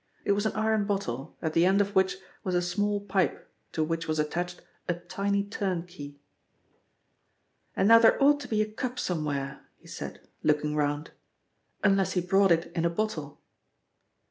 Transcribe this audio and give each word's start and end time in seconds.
It 0.25 0.31
was 0.31 0.47
an 0.47 0.53
iron 0.53 0.85
bottle, 0.87 1.37
at 1.43 1.53
the 1.53 1.63
end 1.63 1.79
of 1.79 1.93
which 1.95 2.17
was 2.43 2.55
a 2.55 2.61
small 2.63 3.01
pipe 3.01 3.47
to 3.73 3.83
which 3.83 4.07
was 4.07 4.17
attached 4.17 4.61
a 4.89 4.95
tiny 4.95 5.43
turn 5.43 5.85
key. 5.85 6.19
"And 7.75 7.87
now 7.87 7.99
there 7.99 8.19
ought 8.19 8.39
to 8.39 8.47
be 8.47 8.63
a 8.63 8.71
cup 8.71 8.97
somewhere," 8.97 9.61
he 9.77 9.85
said, 9.87 10.27
looking 10.41 10.75
round, 10.75 11.11
"unless 11.83 12.13
he 12.13 12.21
brought 12.21 12.51
it 12.51 12.71
in 12.75 12.83
a 12.83 12.89
bottle." 12.89 13.39